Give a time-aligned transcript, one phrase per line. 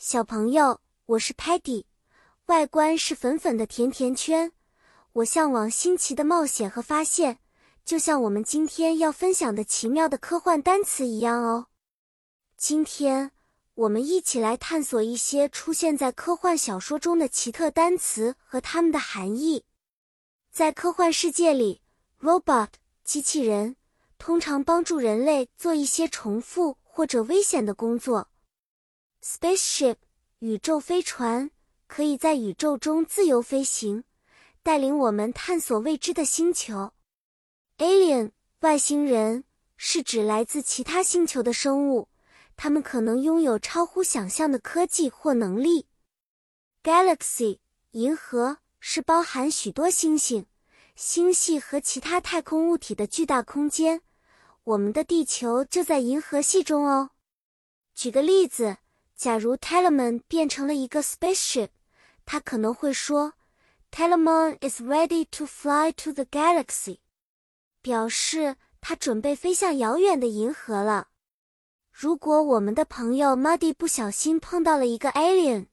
[0.00, 1.82] 小朋友，我是 Patty，
[2.46, 4.52] 外观是粉粉的甜甜圈。
[5.12, 7.40] 我向往新奇的冒险和发现，
[7.84, 11.66] 就像我们今天要分享的奇妙的科幻单词一样哦。
[12.56, 13.32] 今天
[13.74, 19.64] 我们一起来探索一些出现在科幻小说中的奇特单词和它们的含义。
[20.52, 21.82] 在科幻世界里
[22.20, 22.68] ，robot
[23.02, 23.74] 机器人
[24.16, 28.28] 通常帮助人类做一些重复或者危险的工作。
[29.22, 29.96] Spaceship
[30.38, 31.50] 宇宙飞船
[31.86, 34.04] 可以在宇宙中自由飞行，
[34.62, 36.92] 带领我们探索未知的星球。
[37.78, 38.30] Alien
[38.60, 39.44] 外星人
[39.76, 42.08] 是指来自其他星球的生物，
[42.56, 45.86] 他们可能拥有超乎想象的科技或能力。
[46.82, 47.58] Galaxy
[47.92, 50.46] 银河是包含许多星星。
[50.94, 54.02] 星系和其他太空物体的巨大空间，
[54.64, 57.10] 我们的地球就在银河系中哦。
[57.94, 58.78] 举个例子，
[59.18, 61.70] 假如 Telemon 变成了一个 spaceship，
[62.24, 63.32] 他可能会说
[63.90, 67.00] ：“Telemon is ready to fly to the galaxy”，
[67.82, 71.08] 表示他准备飞向遥远的银河了。
[71.90, 75.66] 如果我们的朋友 Muddy 不小心碰到了一个 alien，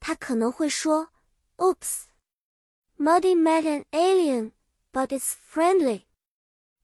[0.00, 1.10] 他可能会说
[1.58, 4.52] ：“Oops，Muddy met an alien。”
[4.90, 6.04] But it's friendly，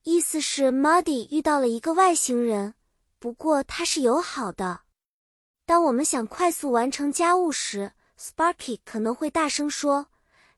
[0.02, 2.74] 意思是 Muddy 遇到了一个外星人，
[3.19, 4.82] 不过他是友好的。
[5.73, 10.09] 当我们想快速完成家务时，Sparky 可能会大声说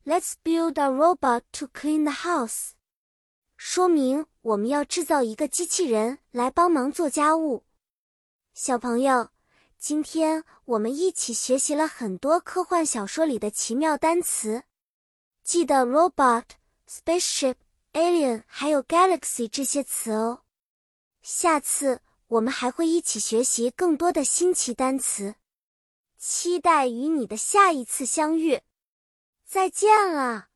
[0.05, 2.71] ：“Let's build a robot to clean the house。”
[3.57, 7.63] 说明我们要制造一个机器人来帮忙做家务。
[8.55, 9.29] 小朋友，
[9.79, 14.65] 今天我们一起学习了很多科幻小说里的奇妙单词，
[15.45, 16.43] 记得 robot。
[16.89, 17.55] spaceship、
[17.93, 20.43] alien 还有 galaxy 这些词哦。
[21.23, 22.01] 下次
[22.35, 25.37] 我们还会一起学习更多的新奇单词，
[26.19, 28.61] 期待与你的下一次相遇。
[29.45, 30.49] 再见了。